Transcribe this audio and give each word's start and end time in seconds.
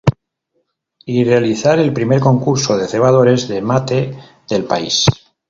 Y 1.05 1.23
realizar 1.25 1.77
el 1.77 1.93
primer 1.93 2.19
"Concurso 2.21 2.75
de 2.75 2.87
Cebadores 2.87 3.47
de 3.47 3.61
Mate 3.61 4.17
del 4.49 4.63
País". 4.65 5.05